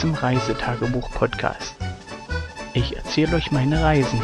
Zum 0.00 0.14
Reisetagebuch-Podcast. 0.14 1.76
Ich 2.74 2.96
erzähle 2.96 3.36
euch 3.36 3.50
meine 3.50 3.82
Reisen. 3.82 4.20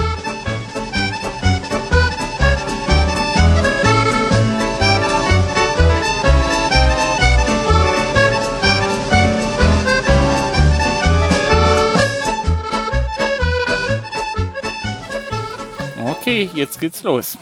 Okay, 16.05 16.51
jetzt 16.55 16.80
geht's 16.80 17.02
los. 17.02 17.38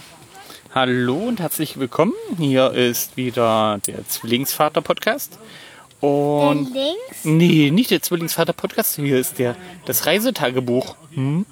Hallo 0.75 1.17
und 1.17 1.41
herzlich 1.41 1.79
willkommen. 1.81 2.13
Hier 2.37 2.73
ist 2.73 3.17
wieder 3.17 3.81
der 3.87 4.07
Zwillingsvater-Podcast. 4.07 5.39
Und 6.01 6.75
Der 6.75 6.83
links? 6.85 7.25
nee, 7.25 7.71
nicht 7.71 7.91
der 7.91 8.01
Zwillingsvater-Podcast. 8.03 8.97
Hier 8.97 9.19
ist 9.19 9.39
der 9.39 9.57
das 9.85 10.07
Reisetagebuch. 10.07 10.97
Hm? 11.15 11.45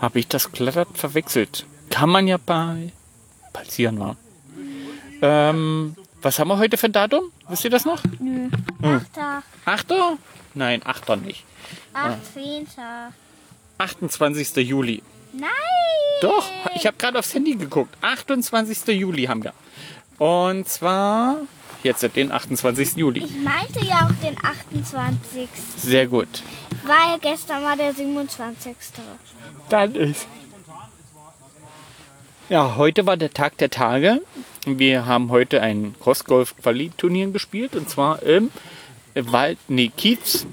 Habe 0.00 0.18
ich 0.18 0.28
das 0.28 0.52
glatt 0.52 0.88
verwechselt? 0.94 1.66
Kann 1.90 2.08
man 2.10 2.26
ja 2.28 2.38
bei 2.38 2.92
passieren, 3.52 3.98
war. 3.98 4.16
Ähm, 5.22 5.94
was 6.22 6.38
haben 6.38 6.48
wir 6.48 6.58
heute 6.58 6.76
für 6.76 6.86
ein 6.86 6.92
Datum? 6.92 7.30
Wisst 7.48 7.64
ihr 7.64 7.70
das 7.70 7.84
noch? 7.84 8.02
Nö. 8.18 8.48
Hm. 8.80 8.96
Achter, 8.96 9.42
Achter? 9.64 10.18
Nein, 10.54 10.82
Achter 10.84 11.16
nicht. 11.16 11.44
achtzehnter. 11.94 13.12
28. 13.78 14.56
Juli. 14.66 15.02
Nein! 15.32 15.50
Doch, 16.22 16.44
ich 16.74 16.86
habe 16.86 16.96
gerade 16.96 17.18
aufs 17.18 17.34
Handy 17.34 17.54
geguckt. 17.56 17.94
28. 18.00 18.86
Juli 18.98 19.24
haben 19.24 19.44
wir. 19.44 19.52
Und 20.18 20.66
zwar 20.68 21.36
jetzt 21.82 22.02
den 22.16 22.32
28. 22.32 22.96
Juli. 22.96 23.24
Ich 23.24 23.36
meinte 23.42 23.84
ja 23.84 24.06
auch 24.06 24.24
den 24.26 24.36
28. 24.42 25.48
Sehr 25.76 26.06
gut. 26.06 26.28
Weil 26.84 27.18
gestern 27.20 27.62
war 27.64 27.76
der 27.76 27.92
27. 27.94 28.74
Dann 29.68 29.94
ist. 29.94 30.26
Ja, 32.48 32.76
heute 32.76 33.06
war 33.06 33.16
der 33.16 33.30
Tag 33.32 33.56
der 33.58 33.70
Tage. 33.70 34.20
Wir 34.66 35.06
haben 35.06 35.30
heute 35.30 35.62
ein 35.62 35.94
Crossgolf 36.00 36.54
Quali-Turnier 36.62 37.30
gespielt 37.30 37.74
und 37.74 37.90
zwar 37.90 38.22
im 38.22 38.50
Wald, 39.14 39.58
nee, 39.68 39.88
Kiez, 39.96 40.46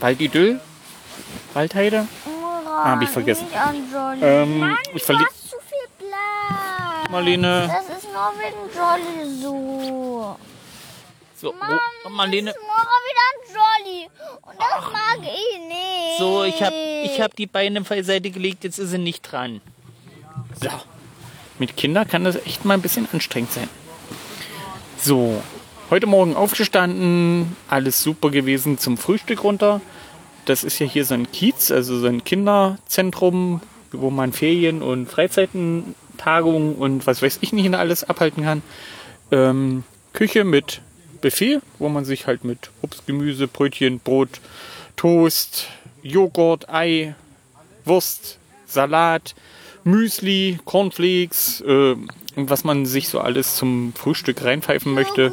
Waldidüll, 0.00 0.60
Waldheide. 1.54 2.06
Ura, 2.26 2.84
Hab 2.84 3.02
ich 3.02 3.08
vergessen. 3.08 3.46
Ähm, 4.20 4.58
Mann, 4.58 4.76
ich 4.94 5.02
du 5.04 5.12
verli- 5.12 5.24
hast 5.26 5.50
zu 5.50 5.56
viel 5.68 6.08
Platz. 6.08 7.10
Marlene. 7.10 7.68
Das 7.68 7.91
wegen 8.12 8.68
Jolly 8.74 9.40
so. 9.40 10.36
So, 11.36 11.52
Mann, 11.52 11.78
oh, 12.04 12.08
Marlene. 12.08 12.50
wieder 12.50 13.26
ein 13.30 13.84
Jolly. 13.84 14.08
Und 14.42 14.54
das 14.58 14.92
mag 14.92 15.18
ich 15.20 15.58
nicht. 15.68 16.18
So, 16.18 16.44
ich 16.44 16.62
habe 16.62 16.76
ich 16.76 17.20
hab 17.20 17.34
die 17.34 17.46
Beine 17.46 17.80
beiseite 17.80 18.30
gelegt, 18.30 18.64
jetzt 18.64 18.78
ist 18.78 18.90
sie 18.90 18.98
nicht 18.98 19.22
dran. 19.22 19.60
So. 20.60 20.68
Mit 21.58 21.76
Kindern 21.76 22.06
kann 22.06 22.24
das 22.24 22.36
echt 22.36 22.64
mal 22.64 22.74
ein 22.74 22.82
bisschen 22.82 23.08
anstrengend 23.12 23.52
sein. 23.52 23.68
So, 24.98 25.42
heute 25.90 26.06
Morgen 26.06 26.36
aufgestanden, 26.36 27.56
alles 27.68 28.02
super 28.02 28.30
gewesen 28.30 28.78
zum 28.78 28.96
Frühstück 28.96 29.42
runter. 29.42 29.80
Das 30.44 30.64
ist 30.64 30.78
ja 30.78 30.86
hier 30.86 31.04
so 31.04 31.14
ein 31.14 31.30
Kiez, 31.32 31.70
also 31.70 31.98
so 31.98 32.06
ein 32.06 32.22
Kinderzentrum, 32.22 33.60
wo 33.90 34.10
man 34.10 34.32
Ferien 34.32 34.82
und 34.82 35.06
Freizeiten, 35.06 35.94
Tagungen 36.18 36.74
und 36.74 37.06
was 37.06 37.22
weiß 37.22 37.38
ich 37.40 37.52
nicht 37.52 37.72
alles 37.74 38.04
abhalten 38.04 38.44
kann. 38.44 38.62
Ähm, 39.30 39.84
Küche 40.12 40.44
mit 40.44 40.80
Buffet, 41.20 41.60
wo 41.78 41.88
man 41.88 42.04
sich 42.04 42.26
halt 42.26 42.44
mit 42.44 42.70
Obst, 42.82 43.06
Gemüse, 43.06 43.48
Brötchen, 43.48 44.00
Brot, 44.00 44.40
Toast, 44.96 45.68
Joghurt, 46.02 46.68
Ei, 46.68 47.14
Wurst, 47.84 48.38
Salat, 48.66 49.34
Müsli, 49.84 50.58
Cornflakes 50.64 51.60
äh, 51.62 51.92
und 51.92 52.50
was 52.50 52.64
man 52.64 52.86
sich 52.86 53.08
so 53.08 53.20
alles 53.20 53.56
zum 53.56 53.92
Frühstück 53.94 54.44
reinpfeifen 54.44 54.94
möchte. 54.94 55.32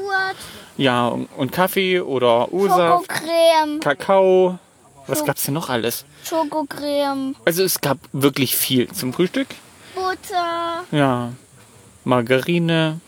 Ja, 0.78 1.08
und 1.36 1.52
Kaffee 1.52 2.00
oder 2.00 2.48
Schokocreme, 2.50 3.80
Kakao. 3.82 4.60
Was 5.08 5.26
gab's 5.26 5.44
denn 5.44 5.56
noch 5.56 5.70
alles? 5.70 6.06
Schokocreme, 6.24 7.36
Also 7.46 7.64
es 7.64 7.82
gab 7.82 7.98
wirklich 8.14 8.56
viel 8.56 8.88
zum 8.90 9.12
Frühstück. 9.12 9.48
Butter, 10.10 10.86
Ja, 10.92 11.34
Margarine 12.04 13.00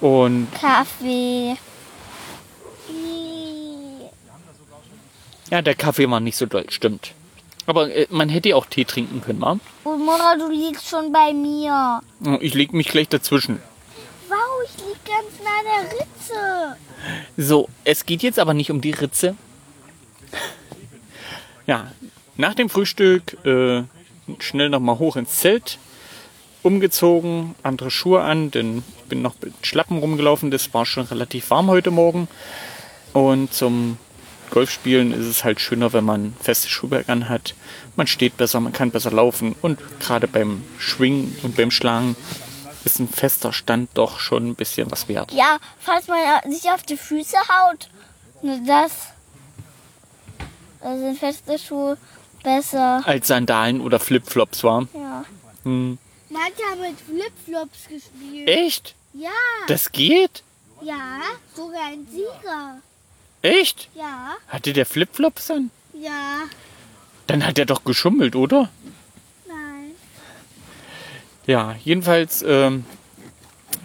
und 0.00 0.48
Kaffee. 0.54 1.56
Ja, 5.50 5.62
der 5.62 5.74
Kaffee 5.74 6.10
war 6.10 6.18
nicht 6.18 6.36
so 6.36 6.46
doll, 6.46 6.64
stimmt. 6.70 7.12
Aber 7.66 7.94
äh, 7.94 8.06
man 8.10 8.28
hätte 8.28 8.48
ja 8.48 8.56
auch 8.56 8.66
Tee 8.66 8.84
trinken 8.84 9.20
können, 9.20 9.40
wa? 9.40 9.58
Und 9.84 10.04
Mora, 10.04 10.34
du 10.36 10.50
liegst 10.50 10.88
schon 10.88 11.12
bei 11.12 11.32
mir. 11.32 12.00
Ich 12.40 12.54
leg 12.54 12.72
mich 12.72 12.88
gleich 12.88 13.08
dazwischen. 13.08 13.60
Wow, 14.28 14.38
ich 14.64 14.84
lieg 14.84 14.98
ganz 15.04 15.38
nah 15.44 15.62
der 15.62 15.92
Ritze. 15.92 16.76
So, 17.36 17.68
es 17.84 18.04
geht 18.06 18.22
jetzt 18.22 18.40
aber 18.40 18.54
nicht 18.54 18.70
um 18.72 18.80
die 18.80 18.90
Ritze. 18.92 19.36
Ja, 21.66 21.92
nach 22.36 22.54
dem 22.54 22.68
Frühstück 22.68 23.36
äh, 23.44 23.84
schnell 24.38 24.68
nochmal 24.68 24.98
hoch 24.98 25.16
ins 25.16 25.36
Zelt, 25.36 25.78
umgezogen, 26.62 27.54
andere 27.62 27.90
Schuhe 27.90 28.22
an, 28.22 28.50
denn 28.50 28.84
ich 28.98 29.04
bin 29.04 29.22
noch 29.22 29.34
mit 29.42 29.54
Schlappen 29.62 29.98
rumgelaufen, 29.98 30.50
das 30.50 30.72
war 30.74 30.86
schon 30.86 31.04
relativ 31.04 31.50
warm 31.50 31.68
heute 31.68 31.90
Morgen. 31.90 32.28
Und 33.12 33.52
zum 33.52 33.98
Golfspielen 34.50 35.12
ist 35.12 35.26
es 35.26 35.44
halt 35.44 35.60
schöner, 35.60 35.92
wenn 35.92 36.04
man 36.04 36.34
festes 36.40 36.70
Schuhwerk 36.70 37.08
anhat. 37.08 37.54
Man 37.96 38.06
steht 38.06 38.36
besser, 38.36 38.60
man 38.60 38.72
kann 38.72 38.90
besser 38.90 39.10
laufen 39.10 39.56
und 39.60 39.78
gerade 39.98 40.28
beim 40.28 40.62
Schwingen 40.78 41.36
und 41.42 41.56
beim 41.56 41.70
Schlagen 41.70 42.16
ist 42.84 42.98
ein 42.98 43.08
fester 43.08 43.52
Stand 43.52 43.90
doch 43.94 44.18
schon 44.18 44.48
ein 44.48 44.54
bisschen 44.54 44.90
was 44.90 45.08
wert. 45.08 45.32
Ja, 45.32 45.58
falls 45.78 46.08
man 46.08 46.18
sich 46.50 46.70
auf 46.70 46.82
die 46.82 46.96
Füße 46.96 47.36
haut, 47.36 47.88
nur 48.42 48.58
das. 48.66 48.92
Da 50.80 50.98
sind 50.98 51.18
feste 51.18 51.58
Schuhe 51.58 51.96
besser. 52.42 53.02
Als 53.04 53.28
Sandalen 53.28 53.80
oder 53.80 53.98
Flipflops 54.00 54.62
war. 54.64 54.86
Ja. 54.94 55.24
Hm. 55.64 55.98
Manche 56.28 56.62
haben 56.70 56.80
mit 56.80 56.98
Flipflops 57.00 57.88
gespielt. 57.88 58.48
Echt? 58.48 58.94
Ja, 59.14 59.28
Das 59.68 59.92
geht? 59.92 60.42
ja, 60.82 61.20
sogar 61.54 61.84
ein 61.92 62.06
Sieger. 62.10 62.78
Echt? 63.42 63.88
Ja, 63.94 64.34
Hatte 64.48 64.72
der 64.72 64.86
Flipflops 64.86 65.50
an? 65.50 65.70
ja, 65.92 66.42
Dann 67.26 67.46
hat 67.46 67.58
er 67.58 67.66
doch 67.66 67.84
geschummelt, 67.84 68.34
oder? 68.36 68.68
nein. 69.46 69.90
Ja, 71.46 71.74
jedenfalls, 71.84 72.42
ähm, 72.46 72.84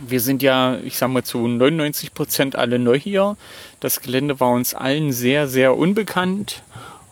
wir 0.07 0.21
sind 0.21 0.41
ja, 0.43 0.77
ich 0.77 0.97
sag 0.97 1.09
mal, 1.09 1.23
zu 1.23 1.39
99 1.47 2.13
Prozent 2.13 2.55
alle 2.55 2.77
neu 2.79 2.97
hier. 2.99 3.35
Das 3.79 4.01
Gelände 4.01 4.39
war 4.39 4.51
uns 4.51 4.73
allen 4.73 5.11
sehr, 5.11 5.47
sehr 5.47 5.75
unbekannt 5.75 6.61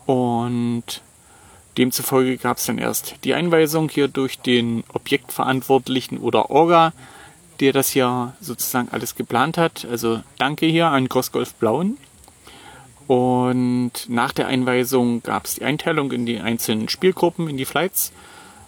und 0.06 1.02
demzufolge 1.78 2.38
gab 2.38 2.58
es 2.58 2.66
dann 2.66 2.78
erst 2.78 3.16
die 3.24 3.34
Einweisung 3.34 3.90
hier 3.90 4.08
durch 4.08 4.40
den 4.40 4.84
Objektverantwortlichen 4.94 6.18
oder 6.18 6.50
Orga, 6.50 6.94
der 7.60 7.74
das 7.74 7.90
hier 7.90 8.34
sozusagen 8.42 8.90
alles 8.92 9.16
geplant 9.16 9.58
hat. 9.58 9.86
Also 9.90 10.22
danke 10.38 10.66
hier 10.66 10.88
an 10.88 11.08
Grossgolf 11.08 11.54
Blauen. 11.56 11.98
Und 13.08 13.92
nach 14.08 14.32
der 14.32 14.48
Einweisung 14.48 15.22
gab 15.22 15.46
es 15.46 15.56
die 15.56 15.64
Einteilung 15.64 16.12
in 16.12 16.26
die 16.26 16.40
einzelnen 16.40 16.90
Spielgruppen, 16.90 17.48
in 17.48 17.58
die 17.58 17.66
Flights. 17.66 18.12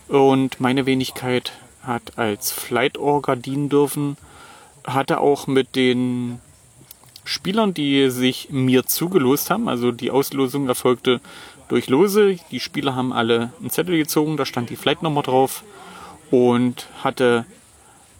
Und 0.08 0.60
meine 0.62 0.86
Wenigkeit 0.86 1.54
hat 1.82 2.18
als 2.18 2.52
Flight 2.52 2.98
Orga 2.98 3.36
dienen 3.36 3.70
dürfen. 3.70 4.18
Hatte 4.86 5.20
auch 5.20 5.48
mit 5.48 5.76
den 5.76 6.40
Spielern, 7.28 7.74
die 7.74 8.10
sich 8.10 8.50
mir 8.52 8.86
zugelost 8.86 9.50
haben, 9.50 9.68
also 9.68 9.92
die 9.92 10.12
Auslosung 10.12 10.68
erfolgte 10.68 11.22
durch 11.68 11.88
Lose. 11.88 12.38
Die 12.52 12.60
Spieler 12.60 12.96
haben 12.96 13.14
alle 13.14 13.52
einen 13.60 13.70
Zettel 13.70 13.98
gezogen, 13.98 14.38
da 14.38 14.46
stand 14.46 14.70
die 14.70 14.76
Flight-Nummer 14.76 15.22
drauf 15.22 15.64
und 16.32 16.88
hatte 17.04 17.46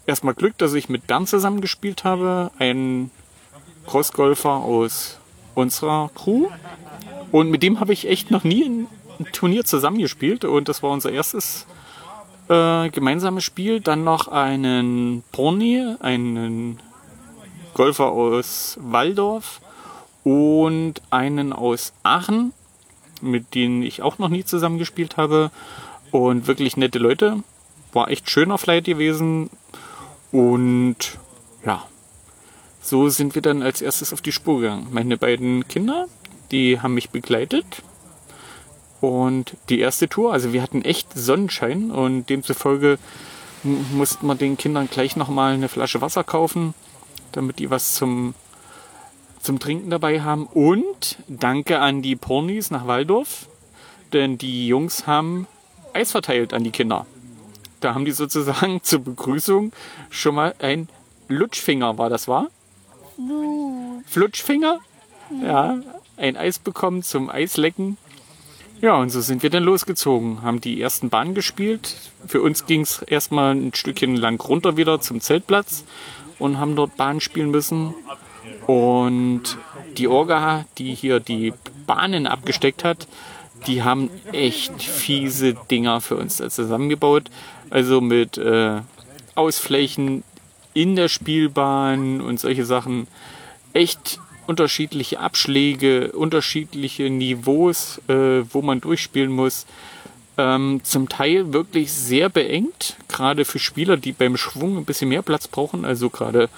erstmal 0.06 0.34
Glück, 0.34 0.56
dass 0.58 0.74
ich 0.74 0.88
mit 0.88 1.06
Bernd 1.06 1.28
zusammengespielt 1.28 2.04
habe, 2.04 2.50
ein 2.58 3.10
Crossgolfer 3.86 4.50
aus 4.50 5.18
unserer 5.54 6.10
Crew. 6.14 6.48
Und 7.32 7.50
mit 7.50 7.62
dem 7.62 7.80
habe 7.80 7.92
ich 7.92 8.08
echt 8.08 8.30
noch 8.30 8.44
nie 8.44 8.64
ein 8.64 8.86
Turnier 9.32 9.64
zusammengespielt 9.64 10.44
und 10.44 10.68
das 10.68 10.82
war 10.82 10.90
unser 10.90 11.12
erstes 11.12 11.66
äh, 12.48 12.88
gemeinsames 12.90 13.44
Spiel. 13.44 13.80
Dann 13.80 14.04
noch 14.04 14.28
einen 14.28 15.22
Brony, 15.32 15.94
einen 16.00 16.80
Golfer 17.78 18.06
aus 18.06 18.76
Waldorf 18.82 19.60
und 20.24 20.94
einen 21.10 21.52
aus 21.52 21.92
Aachen, 22.02 22.52
mit 23.20 23.54
denen 23.54 23.84
ich 23.84 24.02
auch 24.02 24.18
noch 24.18 24.30
nie 24.30 24.44
zusammengespielt 24.44 25.16
habe. 25.16 25.52
Und 26.10 26.48
wirklich 26.48 26.76
nette 26.76 26.98
Leute. 26.98 27.44
War 27.92 28.10
echt 28.10 28.28
schöner 28.28 28.58
Flight 28.58 28.84
gewesen. 28.84 29.48
Und 30.32 30.96
ja, 31.64 31.84
so 32.82 33.10
sind 33.10 33.36
wir 33.36 33.42
dann 33.42 33.62
als 33.62 33.80
erstes 33.80 34.12
auf 34.12 34.22
die 34.22 34.32
Spur 34.32 34.60
gegangen. 34.60 34.88
Meine 34.90 35.16
beiden 35.16 35.68
Kinder, 35.68 36.06
die 36.50 36.80
haben 36.80 36.94
mich 36.94 37.10
begleitet. 37.10 37.84
Und 39.00 39.56
die 39.68 39.78
erste 39.78 40.08
Tour, 40.08 40.32
also 40.32 40.52
wir 40.52 40.62
hatten 40.62 40.82
echt 40.82 41.16
Sonnenschein 41.16 41.92
und 41.92 42.28
demzufolge 42.28 42.98
mussten 43.62 44.26
wir 44.26 44.34
den 44.34 44.56
Kindern 44.56 44.88
gleich 44.90 45.14
nochmal 45.14 45.54
eine 45.54 45.68
Flasche 45.68 46.00
Wasser 46.00 46.24
kaufen, 46.24 46.74
damit 47.38 47.60
die 47.60 47.70
was 47.70 47.94
zum, 47.94 48.34
zum 49.40 49.60
Trinken 49.60 49.90
dabei 49.90 50.20
haben. 50.20 50.46
Und 50.46 51.18
danke 51.28 51.78
an 51.78 52.02
die 52.02 52.16
Pornis 52.16 52.70
nach 52.70 52.86
Waldorf, 52.86 53.46
denn 54.12 54.38
die 54.38 54.66
Jungs 54.66 55.06
haben 55.06 55.46
Eis 55.92 56.10
verteilt 56.10 56.52
an 56.52 56.64
die 56.64 56.72
Kinder. 56.72 57.06
Da 57.80 57.94
haben 57.94 58.04
die 58.04 58.10
sozusagen 58.10 58.80
zur 58.82 59.00
Begrüßung 59.00 59.72
schon 60.10 60.34
mal 60.34 60.54
ein 60.58 60.88
Lutschfinger, 61.28 61.96
war 61.96 62.10
das 62.10 62.26
wahr? 62.26 62.48
Flutschfinger? 64.06 64.80
Ja, 65.42 65.78
ein 66.16 66.36
Eis 66.36 66.58
bekommen 66.58 67.02
zum 67.02 67.30
Eislecken. 67.30 67.98
Ja, 68.80 68.96
und 68.96 69.10
so 69.10 69.20
sind 69.20 69.42
wir 69.42 69.50
dann 69.50 69.64
losgezogen, 69.64 70.42
haben 70.42 70.60
die 70.60 70.80
ersten 70.80 71.08
Bahnen 71.10 71.34
gespielt. 71.34 71.96
Für 72.26 72.40
uns 72.42 72.66
ging 72.66 72.80
es 72.82 73.02
erstmal 73.02 73.54
ein 73.54 73.74
Stückchen 73.74 74.16
lang 74.16 74.40
runter 74.40 74.76
wieder 74.76 75.00
zum 75.00 75.20
Zeltplatz 75.20 75.84
und 76.38 76.58
haben 76.58 76.76
dort 76.76 76.96
Bahnen 76.96 77.20
spielen 77.20 77.50
müssen. 77.50 77.94
Und 78.66 79.42
die 79.96 80.08
Orga, 80.08 80.64
die 80.78 80.94
hier 80.94 81.20
die 81.20 81.52
Bahnen 81.86 82.26
abgesteckt 82.26 82.84
hat, 82.84 83.08
die 83.66 83.82
haben 83.82 84.10
echt 84.32 84.82
fiese 84.82 85.54
Dinger 85.70 86.00
für 86.00 86.16
uns 86.16 86.36
zusammengebaut. 86.36 87.30
Also 87.70 88.00
mit 88.00 88.38
äh, 88.38 88.80
Ausflächen 89.34 90.22
in 90.74 90.96
der 90.96 91.08
Spielbahn 91.08 92.20
und 92.20 92.38
solche 92.38 92.64
Sachen. 92.64 93.08
Echt 93.72 94.20
unterschiedliche 94.46 95.20
Abschläge, 95.20 96.12
unterschiedliche 96.12 97.10
Niveaus, 97.10 98.00
äh, 98.08 98.42
wo 98.52 98.62
man 98.62 98.80
durchspielen 98.80 99.30
muss. 99.30 99.66
Ähm, 100.38 100.80
zum 100.84 101.08
Teil 101.08 101.52
wirklich 101.52 101.92
sehr 101.92 102.28
beengt, 102.28 102.96
gerade 103.08 103.44
für 103.44 103.58
Spieler, 103.58 103.96
die 103.96 104.12
beim 104.12 104.36
Schwung 104.36 104.78
ein 104.78 104.84
bisschen 104.84 105.08
mehr 105.08 105.22
Platz 105.22 105.48
brauchen. 105.48 105.84
Also 105.84 106.10
gerade 106.10 106.48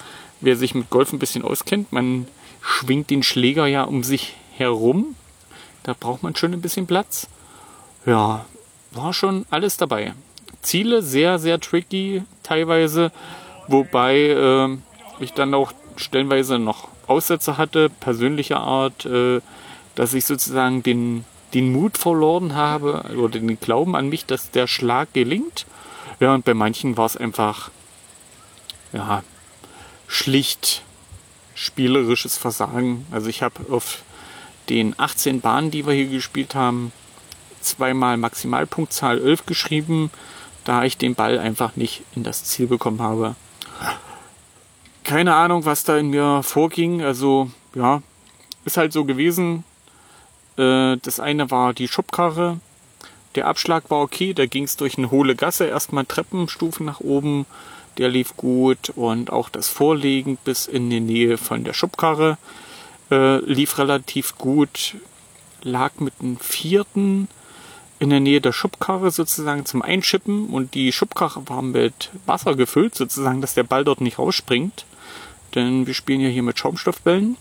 wer 0.41 0.55
sich 0.57 0.75
mit 0.75 0.91
Golf 0.91 1.13
ein 1.13 1.19
bisschen 1.19 1.43
auskennt, 1.43 1.93
man 1.93 2.29
schwingt 2.61 3.11
den 3.11 3.23
Schläger 3.23 3.67
ja 3.67 3.85
um 3.85 4.05
sich 4.05 4.35
herum. 4.57 5.17
Da 5.83 5.95
braucht 5.99 6.23
man 6.23 6.37
schon 6.37 6.53
ein 6.53 6.61
bisschen 6.61 6.87
Platz. 6.87 7.27
Ja, 8.05 8.45
war 8.93 9.13
schon 9.13 9.47
alles 9.51 9.77
dabei. 9.77 10.13
Ziele 10.63 11.03
sehr, 11.03 11.39
sehr 11.39 11.59
tricky 11.59 12.23
teilweise, 12.43 13.13
wobei 13.67 14.17
äh, 14.17 14.77
ich 15.21 15.33
dann 15.33 15.55
auch 15.55 15.73
stellenweise 15.97 16.59
noch 16.59 16.89
Aussätze 17.07 17.57
hatte, 17.57 17.89
persönlicher 17.89 18.61
Art, 18.61 19.07
äh, 19.07 19.41
dass 19.95 20.15
ich 20.15 20.25
sozusagen 20.25 20.83
den, 20.83 21.25
den 21.55 21.73
Mut 21.73 21.99
verloren 21.99 22.55
habe 22.55 23.05
oder 23.17 23.39
den 23.39 23.59
Glauben 23.59 23.97
an 23.97 24.09
mich, 24.09 24.27
dass 24.27 24.51
der 24.51 24.67
Schlag 24.67 25.13
gelingt. 25.13 25.67
Ja, 26.21 26.35
und 26.35 26.45
bei 26.45 26.55
manchen 26.55 26.97
war 26.97 27.07
es 27.07 27.17
einfach, 27.17 27.71
ja, 28.93 29.23
schlicht 30.07 30.83
spielerisches 31.55 32.37
Versagen. 32.37 33.07
Also 33.11 33.29
ich 33.29 33.43
habe 33.43 33.73
auf 33.73 34.03
den 34.69 34.95
18 34.99 35.41
Bahnen, 35.41 35.71
die 35.71 35.87
wir 35.87 35.93
hier 35.93 36.09
gespielt 36.09 36.55
haben, 36.55 36.93
zweimal 37.61 38.17
Maximalpunktzahl 38.17 39.21
11 39.21 39.47
geschrieben, 39.47 40.11
da 40.65 40.85
ich 40.85 40.97
den 40.97 41.15
Ball 41.15 41.39
einfach 41.39 41.77
nicht 41.77 42.03
in 42.15 42.23
das 42.23 42.45
Ziel 42.45 42.67
bekommen 42.67 43.03
habe. 43.03 43.35
Keine 45.05 45.35
Ahnung, 45.35 45.65
was 45.65 45.85
da 45.85 45.97
in 45.97 46.11
mir 46.11 46.43
vorging. 46.43 47.03
Also 47.03 47.51
ja, 47.75 48.03
ist 48.65 48.77
halt 48.77 48.93
so 48.93 49.05
gewesen. 49.05 49.65
Äh, 50.61 50.99
Das 50.99 51.19
eine 51.21 51.51
war 51.51 51.73
die 51.73 51.89
Schubkarre. 51.89 52.61
Der 53.35 53.47
Abschlag 53.47 53.91
war 53.91 54.01
okay, 54.01 54.35
da 54.35 54.47
ging 54.47 54.65
es 54.65 54.77
durch 54.77 54.99
eine 54.99 55.11
hohle 55.11 55.37
Gasse, 55.37 55.67
erstmal 55.67 56.05
Treppenstufen 56.05 56.85
nach 56.85 57.01
oben. 57.01 57.47
Der 57.99 58.09
lief 58.09 58.37
gut 58.37 58.91
und 58.97 59.33
auch 59.33 59.49
das 59.49 59.69
Vorlegen 59.69 60.37
bis 60.45 60.67
in 60.67 60.91
die 60.91 61.01
Nähe 61.01 61.39
von 61.39 61.65
der 61.65 61.73
Schubkarre 61.73 62.39
äh, 63.11 63.39
lief 63.45 63.79
relativ 63.79 64.37
gut. 64.39 64.97
Lag 65.63 65.93
mit 65.99 66.15
einem 66.21 66.39
vierten 66.39 67.29
in 67.99 68.11
der 68.11 68.21
Nähe 68.21 68.41
der 68.41 68.53
Schubkarre 68.53 69.11
sozusagen 69.11 69.67
zum 69.67 69.83
Einschippen 69.83 70.49
und 70.49 70.75
die 70.75 70.91
Schubkarre 70.91 71.49
war 71.49 71.63
mit 71.63 72.11
Wasser 72.27 72.55
gefüllt, 72.57 72.95
sozusagen, 72.95 73.41
dass 73.43 73.55
der 73.55 73.65
Ball 73.65 73.85
dort 73.85 74.01
nicht 74.01 74.19
rausspringt. 74.19 74.87
Denn 75.55 75.87
wir 75.87 75.95
spielen 75.95 76.21
ja 76.21 76.29
hier 76.29 76.43
mit 76.43 76.59
Schaumstoffbällen 76.59 77.37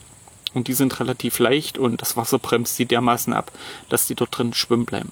und 0.54 0.68
die 0.68 0.74
sind 0.74 1.00
relativ 1.00 1.40
leicht 1.40 1.78
und 1.78 2.02
das 2.02 2.18
Wasser 2.18 2.40
bremst 2.40 2.76
sie 2.76 2.86
dermaßen 2.86 3.34
ab, 3.34 3.52
dass 3.90 4.08
die 4.08 4.16
dort 4.16 4.38
drin 4.38 4.54
schwimmen 4.54 4.86
bleiben. 4.86 5.12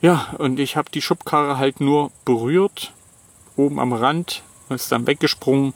Ja, 0.00 0.34
und 0.38 0.58
ich 0.58 0.76
habe 0.76 0.90
die 0.90 1.02
Schubkarre 1.02 1.58
halt 1.58 1.80
nur 1.80 2.10
berührt, 2.24 2.92
oben 3.56 3.78
am 3.78 3.92
Rand, 3.92 4.42
ist 4.68 4.90
dann 4.90 5.06
weggesprungen 5.06 5.74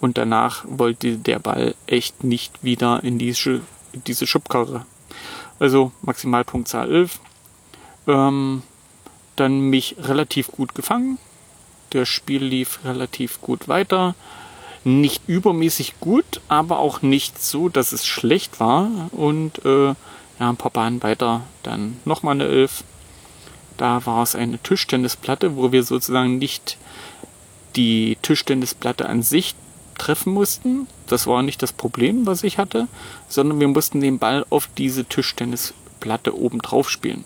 und 0.00 0.18
danach 0.18 0.64
wollte 0.68 1.16
der 1.16 1.38
Ball 1.38 1.74
echt 1.86 2.24
nicht 2.24 2.62
wieder 2.62 3.02
in 3.02 3.18
diese, 3.18 3.62
in 3.92 4.04
diese 4.04 4.26
Schubkarre. 4.26 4.84
Also 5.58 5.92
Maximalpunktzahl 6.02 6.92
11. 6.92 7.20
Ähm, 8.06 8.62
dann 9.36 9.60
mich 9.60 9.96
relativ 9.98 10.48
gut 10.48 10.74
gefangen. 10.74 11.18
Der 11.92 12.04
Spiel 12.04 12.44
lief 12.44 12.80
relativ 12.84 13.40
gut 13.40 13.68
weiter. 13.68 14.14
Nicht 14.84 15.22
übermäßig 15.26 15.94
gut, 16.00 16.42
aber 16.48 16.78
auch 16.78 17.00
nicht 17.00 17.42
so, 17.42 17.68
dass 17.68 17.92
es 17.92 18.06
schlecht 18.06 18.60
war. 18.60 18.90
Und 19.12 19.64
äh, 19.64 19.88
ja, 19.88 19.96
ein 20.50 20.56
paar 20.56 20.70
Bahnen 20.70 21.02
weiter 21.02 21.42
dann 21.62 21.98
nochmal 22.04 22.34
eine 22.34 22.46
11. 22.46 22.84
Da 23.76 24.04
war 24.06 24.22
es 24.22 24.34
eine 24.34 24.58
Tischtennisplatte, 24.58 25.56
wo 25.56 25.72
wir 25.72 25.82
sozusagen 25.82 26.38
nicht 26.38 26.76
die 27.76 28.16
Tischtennisplatte 28.22 29.08
an 29.08 29.22
sich 29.22 29.54
treffen 29.98 30.32
mussten. 30.32 30.86
Das 31.06 31.26
war 31.26 31.42
nicht 31.42 31.62
das 31.62 31.72
Problem, 31.72 32.26
was 32.26 32.44
ich 32.44 32.58
hatte, 32.58 32.88
sondern 33.28 33.60
wir 33.60 33.68
mussten 33.68 34.00
den 34.00 34.18
Ball 34.18 34.44
auf 34.50 34.68
diese 34.76 35.04
Tischtennisplatte 35.04 36.36
oben 36.36 36.60
drauf 36.60 36.90
spielen. 36.90 37.24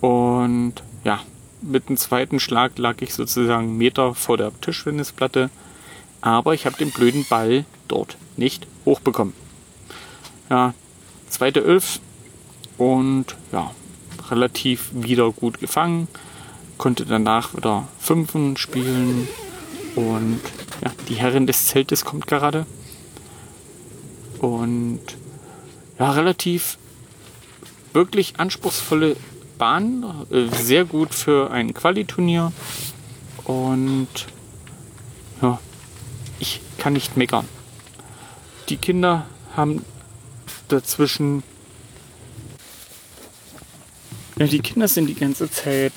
Und 0.00 0.74
ja, 1.04 1.20
mit 1.62 1.88
dem 1.88 1.96
zweiten 1.96 2.40
Schlag 2.40 2.76
lag 2.78 3.00
ich 3.00 3.14
sozusagen 3.14 3.76
Meter 3.76 4.14
vor 4.14 4.36
der 4.36 4.52
Tischtennisplatte, 4.60 5.50
aber 6.24 6.54
ich 6.54 6.64
habe 6.64 6.78
den 6.78 6.90
blöden 6.90 7.26
Ball 7.28 7.66
dort 7.86 8.16
nicht 8.38 8.66
hochbekommen. 8.86 9.34
Ja, 10.48 10.72
zweite 11.28 11.62
Elf 11.62 12.00
und 12.78 13.26
ja, 13.52 13.70
relativ 14.30 14.88
wieder 14.94 15.30
gut 15.32 15.60
gefangen, 15.60 16.08
konnte 16.78 17.04
danach 17.04 17.54
wieder 17.54 17.86
Fünfen 17.98 18.56
spielen 18.56 19.28
und 19.96 20.40
ja, 20.82 20.92
die 21.08 21.16
Herrin 21.16 21.46
des 21.46 21.66
Zeltes 21.66 22.06
kommt 22.06 22.26
gerade. 22.26 22.64
Und 24.40 25.00
ja, 25.98 26.10
relativ 26.10 26.78
wirklich 27.92 28.40
anspruchsvolle 28.40 29.16
Bahn, 29.58 30.26
äh, 30.30 30.46
sehr 30.48 30.86
gut 30.86 31.14
für 31.14 31.50
ein 31.50 31.74
Qualiturnier. 31.74 32.50
Und 33.44 34.08
ja, 35.42 35.58
ich 36.38 36.60
kann 36.78 36.92
nicht 36.92 37.16
meckern. 37.16 37.48
Die 38.68 38.76
Kinder 38.76 39.26
haben 39.56 39.84
dazwischen. 40.68 41.42
Ja, 44.38 44.46
die 44.46 44.60
Kinder 44.60 44.88
sind 44.88 45.06
die 45.06 45.14
ganze 45.14 45.50
Zeit 45.50 45.92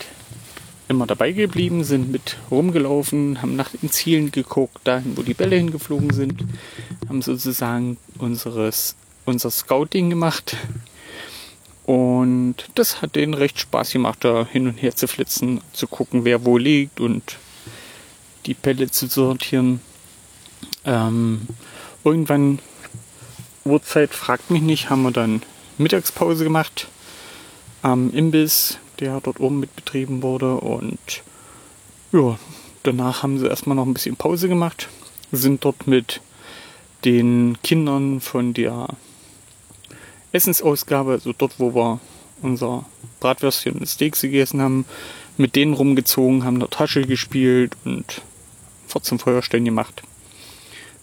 immer 0.89 1.06
dabei 1.06 1.32
geblieben, 1.32 1.84
sind 1.84 2.12
mit 2.12 2.38
rumgelaufen, 2.50 3.41
haben 3.41 3.56
nach 3.56 3.70
den 3.70 3.91
Zielen 3.91 4.32
geguckt, 4.32 4.79
dahin, 4.86 5.17
wo 5.17 5.22
die 5.22 5.34
Bälle 5.34 5.58
hingeflogen 5.58 6.12
sind, 6.12 6.44
haben 7.10 7.22
sozusagen 7.22 7.98
unseres, 8.20 8.96
unser 9.25 9.51
Scouting 9.51 10.10
gemacht. 10.10 10.56
Und 11.86 12.56
das 12.75 13.01
hat 13.01 13.15
denen 13.15 13.34
recht 13.34 13.60
Spaß 13.60 13.91
gemacht, 13.91 14.20
da 14.24 14.46
hin 14.46 14.67
und 14.67 14.82
her 14.82 14.96
zu 14.96 15.08
flitzen, 15.08 15.62
zu 15.74 15.88
gucken, 15.88 16.25
wer 16.25 16.46
wo 16.46 16.58
liegt 16.58 17.00
und 17.00 17.38
die 18.46 18.53
Bälle 18.53 18.89
zu 18.89 19.08
sortieren. 19.08 19.82
Ähm, 20.88 21.41
irgendwann, 22.06 22.60
Uhrzeit 23.65 24.13
fragt 24.13 24.50
mich 24.50 24.62
nicht, 24.62 24.89
haben 24.89 25.03
wir 25.03 25.12
dann 25.12 25.44
Mittagspause 25.77 26.46
gemacht 26.46 26.88
am 27.82 28.12
Imbiss, 28.12 28.79
der 29.00 29.20
dort 29.20 29.39
oben 29.41 29.60
mit 29.60 29.75
betrieben 29.75 30.24
wurde. 30.24 30.56
Und 30.56 31.24
ja, 32.13 32.39
danach 32.84 33.22
haben 33.22 33.38
sie 33.38 33.48
erstmal 33.48 33.75
noch 33.75 33.86
ein 33.86 33.94
bisschen 33.94 34.15
Pause 34.15 34.48
gemacht, 34.48 34.88
sind 35.32 35.63
dort 35.65 35.88
mit 35.88 36.22
den 37.03 37.58
Kindern 37.63 38.22
von 38.22 38.53
der 38.53 38.88
Essensausgabe, 40.32 41.12
also 41.12 41.34
dort, 41.38 41.60
wo 41.60 41.75
wir 41.75 42.00
unser 42.41 42.86
Bratwürstchen 43.20 43.74
und 43.74 43.88
Steaks 43.88 44.22
gegessen 44.22 44.62
haben, 44.62 44.86
mit 45.36 45.56
denen 45.56 45.74
rumgezogen, 45.74 46.44
haben 46.46 46.60
der 46.60 46.70
Tasche 46.70 47.01
gespielt 47.01 47.75
und 47.84 48.22
Fort 48.88 49.06
zum 49.06 49.20
Feuerstellen 49.20 49.65
gemacht. 49.65 50.01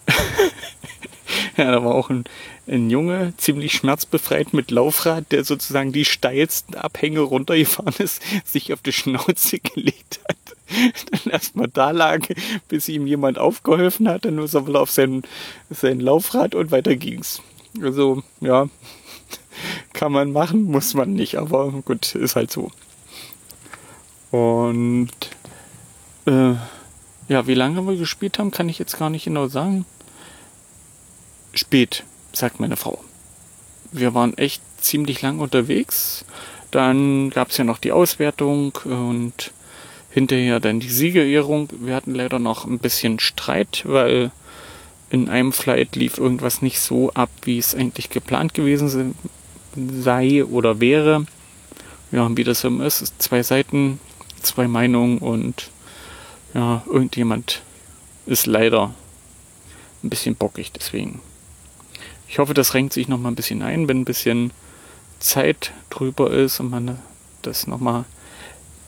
ja, 1.56 1.70
da 1.70 1.84
war 1.84 1.94
auch 1.94 2.11
ein, 2.11 2.25
ein 2.66 2.90
Junge, 2.90 3.34
ziemlich 3.37 3.73
schmerzbefreit 3.73 4.52
mit 4.52 4.70
Laufrad, 4.70 5.30
der 5.32 5.44
sozusagen 5.44 5.92
die 5.92 6.04
steilsten 6.04 6.75
Abhänge 6.75 7.20
runtergefahren 7.20 7.94
ist, 7.99 8.23
sich 8.44 8.73
auf 8.73 8.82
die 8.82 8.92
Schnauze 8.92 9.58
gelegt 9.75 10.20
hat. 10.28 10.37
Dann 11.11 11.32
erstmal 11.32 11.68
da 11.68 11.90
lag, 11.90 12.26
bis 12.68 12.88
ihm 12.88 13.06
jemand 13.06 13.38
aufgeholfen 13.38 14.08
hat, 14.08 14.25
dann 14.25 14.38
ist 14.38 14.54
er 14.54 14.66
wohl 14.66 14.76
auf 14.76 14.90
sein, 14.90 15.23
sein 15.70 16.00
Laufrad 16.00 16.54
und 16.54 16.70
weiter 16.70 16.96
ging's. 16.96 17.42
Also, 17.82 18.23
ja, 18.40 18.68
kann 19.92 20.12
man 20.12 20.32
machen, 20.32 20.64
muss 20.64 20.94
man 20.94 21.12
nicht, 21.12 21.37
aber 21.37 21.70
gut, 21.84 22.14
ist 22.14 22.37
halt 22.37 22.50
so. 22.50 22.70
Und 24.30 25.11
äh, 26.26 26.54
ja, 27.28 27.47
wie 27.47 27.54
lange 27.54 27.87
wir 27.87 27.97
gespielt 27.97 28.38
haben, 28.38 28.50
kann 28.50 28.69
ich 28.69 28.78
jetzt 28.78 28.99
gar 28.99 29.11
nicht 29.11 29.25
genau 29.25 29.49
sagen. 29.49 29.87
Spät, 31.54 32.04
sagt 32.33 32.61
meine 32.61 32.76
Frau. 32.76 33.02
Wir 33.93 34.14
waren 34.14 34.37
echt 34.37 34.62
ziemlich 34.81 35.23
lang 35.23 35.38
unterwegs. 35.38 36.25
Dann 36.71 37.31
gab 37.31 37.50
es 37.50 37.57
ja 37.57 37.64
noch 37.64 37.78
die 37.78 37.93
Auswertung 37.93 38.76
und 38.85 39.52
hinterher 40.11 40.61
dann 40.61 40.81
die 40.81 40.90
Siegerehrung. 40.90 41.69
Wir 41.81 41.95
hatten 41.95 42.14
leider 42.14 42.38
noch 42.38 42.64
ein 42.66 42.78
bisschen 42.78 43.21
Streit, 43.21 43.85
weil 43.87 44.31
in 45.11 45.28
einem 45.28 45.52
Flight 45.52 45.97
lief 45.97 46.19
irgendwas 46.19 46.62
nicht 46.62 46.81
so 46.81 47.12
ab, 47.12 47.31
wie 47.43 47.59
es 47.59 47.75
eigentlich 47.75 48.11
geplant 48.11 48.54
gewesen 48.54 49.14
sei 49.76 50.45
oder 50.45 50.81
wäre. 50.81 51.26
Ja, 52.11 52.28
wie 52.37 52.45
das 52.45 52.61
so 52.61 52.69
ist, 52.83 53.23
zwei 53.23 53.43
Seiten, 53.43 53.99
zwei 54.43 54.69
Meinungen 54.69 55.19
und 55.19 55.71
ja, 56.54 56.82
irgendjemand 56.87 57.62
ist 58.26 58.46
leider 58.46 58.94
ein 60.02 60.11
bisschen 60.11 60.37
bockig 60.37 60.73
deswegen. 60.73 61.20
Ich 62.28 62.38
hoffe, 62.38 62.54
das 62.54 62.75
renkt 62.75 62.92
sich 62.92 63.08
noch 63.08 63.18
mal 63.18 63.30
ein 63.30 63.34
bisschen 63.34 63.62
ein, 63.62 63.88
wenn 63.88 64.00
ein 64.00 64.04
bisschen 64.04 64.52
Zeit 65.18 65.73
drüber 65.90 66.30
ist 66.30 66.61
und 66.61 66.70
man 66.70 66.99
das 67.42 67.66
noch 67.66 67.80
mal 67.80 68.04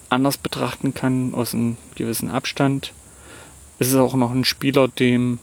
anders 0.08 0.38
betrachten 0.38 0.94
kann 0.94 1.34
aus 1.34 1.54
einem 1.54 1.76
gewissen 1.94 2.30
Abstand. 2.30 2.92
Es 3.78 3.88
ist 3.88 3.96
auch 3.96 4.14
noch 4.14 4.30
ein 4.30 4.44
Spieler, 4.44 4.88
dem, 4.88 5.38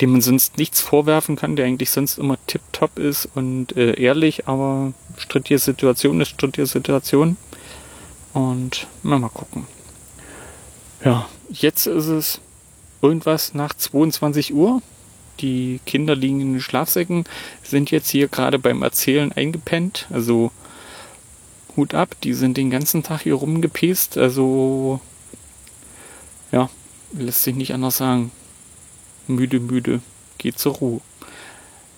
dem 0.00 0.12
man 0.12 0.20
sonst 0.20 0.56
nichts 0.56 0.80
vorwerfen 0.80 1.36
kann, 1.36 1.56
der 1.56 1.66
eigentlich 1.66 1.90
sonst 1.90 2.18
immer 2.18 2.38
tipptopp 2.46 2.98
ist 2.98 3.28
und 3.34 3.76
äh, 3.76 4.00
ehrlich, 4.00 4.46
aber 4.46 4.92
strittige 5.16 5.58
Situation 5.58 6.20
ist 6.20 6.28
strittige 6.28 6.66
Situation. 6.66 7.36
Und 8.32 8.86
mal 9.02 9.20
gucken. 9.28 9.66
Ja, 11.04 11.28
jetzt 11.50 11.86
ist 11.86 12.06
es 12.06 12.40
irgendwas 13.02 13.54
nach 13.54 13.74
22 13.74 14.54
Uhr. 14.54 14.82
Die 15.40 15.80
Kinder 15.86 16.14
liegen 16.14 16.40
in 16.40 16.52
den 16.54 16.60
Schlafsäcken, 16.60 17.24
sind 17.62 17.90
jetzt 17.90 18.10
hier 18.10 18.28
gerade 18.28 18.58
beim 18.58 18.82
Erzählen 18.82 19.32
eingepennt. 19.32 20.06
Also 20.10 20.50
Hut 21.76 21.94
ab, 21.94 22.14
die 22.22 22.34
sind 22.34 22.56
den 22.56 22.70
ganzen 22.70 23.02
Tag 23.02 23.22
hier 23.22 23.34
rumgepäst. 23.34 24.18
Also 24.18 25.00
ja, 26.52 26.68
lässt 27.12 27.42
sich 27.42 27.54
nicht 27.54 27.72
anders 27.72 27.96
sagen. 27.96 28.30
Müde, 29.26 29.60
müde, 29.60 30.00
geht 30.38 30.58
zur 30.58 30.74
Ruhe. 30.74 31.00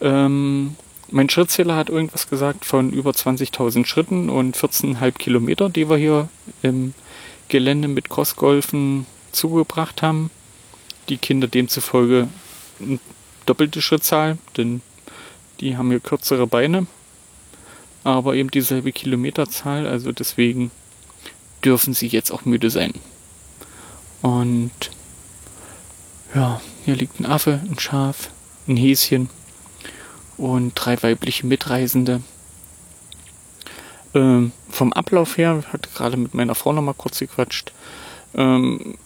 Ähm, 0.00 0.76
mein 1.10 1.28
Schrittzähler 1.28 1.76
hat 1.76 1.90
irgendwas 1.90 2.28
gesagt 2.28 2.64
von 2.64 2.92
über 2.92 3.10
20.000 3.10 3.86
Schritten 3.86 4.30
und 4.30 4.56
14,5 4.56 5.12
Kilometer, 5.12 5.68
die 5.68 5.88
wir 5.88 5.96
hier 5.96 6.28
im 6.62 6.94
Gelände 7.48 7.88
mit 7.88 8.08
Crossgolfen 8.08 9.06
zugebracht 9.32 10.02
haben. 10.02 10.30
Die 11.08 11.16
Kinder 11.16 11.48
demzufolge 11.48 12.28
eine 12.80 12.98
doppelte 13.46 13.82
Schrittzahl, 13.82 14.38
denn 14.56 14.82
die 15.60 15.76
haben 15.76 15.90
hier 15.90 16.00
kürzere 16.00 16.46
Beine, 16.46 16.86
aber 18.04 18.34
eben 18.34 18.50
dieselbe 18.50 18.92
Kilometerzahl, 18.92 19.86
also 19.86 20.12
deswegen 20.12 20.70
dürfen 21.64 21.94
sie 21.94 22.08
jetzt 22.08 22.30
auch 22.30 22.44
müde 22.44 22.70
sein. 22.70 22.92
Und 24.22 24.70
ja, 26.34 26.60
hier 26.84 26.96
liegt 26.96 27.20
ein 27.20 27.26
Affe, 27.26 27.60
ein 27.68 27.78
Schaf, 27.78 28.30
ein 28.66 28.76
Häschen 28.76 29.28
und 30.36 30.72
drei 30.74 31.00
weibliche 31.02 31.46
Mitreisende. 31.46 32.22
Ähm, 34.14 34.52
vom 34.68 34.92
Ablauf 34.92 35.38
her, 35.38 35.62
hatte 35.72 35.88
gerade 35.94 36.16
mit 36.16 36.34
meiner 36.34 36.54
Frau 36.54 36.72
noch 36.72 36.82
mal 36.82 36.94
kurz 36.94 37.18
gequatscht. 37.18 37.72
Ähm, 38.34 38.96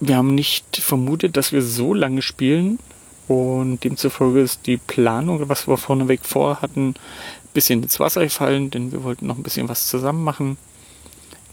wir 0.00 0.16
haben 0.16 0.34
nicht 0.34 0.76
vermutet, 0.76 1.36
dass 1.36 1.52
wir 1.52 1.62
so 1.62 1.94
lange 1.94 2.22
spielen. 2.22 2.78
Und 3.26 3.84
demzufolge 3.84 4.40
ist 4.40 4.66
die 4.66 4.78
Planung, 4.78 5.48
was 5.48 5.68
wir 5.68 5.76
vorneweg 5.76 6.24
vorhatten, 6.24 6.90
ein 6.90 7.52
bisschen 7.52 7.82
ins 7.82 8.00
Wasser 8.00 8.22
gefallen, 8.22 8.70
denn 8.70 8.90
wir 8.90 9.04
wollten 9.04 9.26
noch 9.26 9.36
ein 9.36 9.42
bisschen 9.42 9.68
was 9.68 9.88
zusammen 9.88 10.24
machen. 10.24 10.56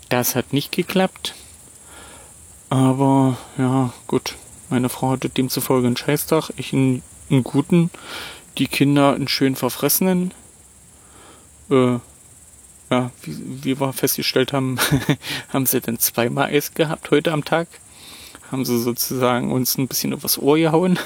Das 0.10 0.36
hat 0.36 0.54
nicht 0.54 0.72
geklappt. 0.72 1.36
Aber 2.70 3.38
ja, 3.58 3.94
gut. 4.08 4.36
Meine 4.70 4.90
Frau 4.90 5.12
hatte 5.12 5.30
demzufolge 5.30 5.88
einen 5.88 5.98
Scheißtag, 5.98 6.52
ich 6.58 6.74
einen, 6.74 7.04
einen 7.30 7.44
guten, 7.44 7.92
die 8.58 8.68
Kinder 8.68 9.14
einen 9.14 9.28
schön 9.28 9.56
verfressenen. 9.56 10.34
Äh, 11.70 12.00
ja, 12.90 13.12
wie, 13.22 13.64
wie 13.64 13.80
wir 13.80 13.94
festgestellt 13.94 14.54
haben, 14.54 14.78
haben 15.54 15.66
sie 15.66 15.82
dann 15.82 16.00
zweimal 16.00 16.50
Eis 16.52 16.74
gehabt 16.74 17.12
heute 17.12 17.32
am 17.32 17.46
Tag. 17.46 17.68
Haben 18.52 18.66
sie 18.66 18.80
sozusagen 18.80 19.52
uns 19.52 19.78
ein 19.78 19.88
bisschen 19.88 20.14
übers 20.14 20.38
Ohr 20.38 20.58
gehauen. 20.58 21.00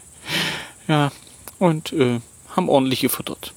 ja, 0.88 1.12
und 1.58 1.92
äh, 1.92 2.20
haben 2.54 2.68
ordentlich 2.68 3.00
gefuttert. 3.00 3.52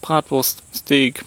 Bratwurst, 0.00 0.62
Steak 0.74 1.24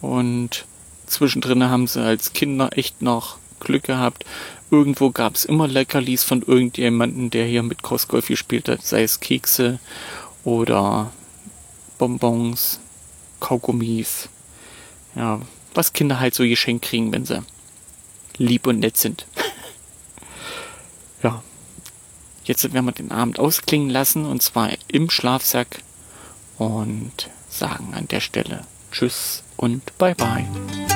und 0.00 0.64
zwischendrin 1.06 1.64
haben 1.64 1.86
sie 1.86 2.02
als 2.02 2.32
Kinder 2.32 2.70
echt 2.76 3.02
noch 3.02 3.38
Glück 3.60 3.84
gehabt. 3.84 4.24
Irgendwo 4.70 5.10
gab 5.10 5.34
es 5.34 5.44
immer 5.44 5.68
Leckerlis 5.68 6.24
von 6.24 6.42
irgendjemandem, 6.42 7.30
der 7.30 7.46
hier 7.46 7.62
mit 7.62 7.82
Crossgolf 7.82 8.28
gespielt 8.28 8.68
hat, 8.68 8.82
sei 8.82 9.02
es 9.02 9.20
Kekse 9.20 9.78
oder 10.44 11.12
Bonbons, 11.98 12.80
Kaugummis. 13.40 14.28
Ja, 15.14 15.40
was 15.74 15.92
Kinder 15.92 16.18
halt 16.18 16.34
so 16.34 16.42
geschenkt 16.44 16.86
kriegen, 16.86 17.12
wenn 17.12 17.24
sie 17.24 17.42
lieb 18.38 18.66
und 18.66 18.80
nett 18.80 18.96
sind. 18.96 19.26
Ja. 21.26 21.42
Jetzt 22.44 22.72
werden 22.72 22.86
wir 22.86 22.92
den 22.92 23.10
Abend 23.10 23.38
ausklingen 23.40 23.90
lassen 23.90 24.24
und 24.24 24.42
zwar 24.42 24.70
im 24.88 25.10
Schlafsack 25.10 25.82
und 26.58 27.28
sagen 27.48 27.92
an 27.94 28.06
der 28.08 28.20
Stelle 28.20 28.62
Tschüss 28.92 29.42
und 29.56 29.96
Bye 29.98 30.14
bye. 30.14 30.95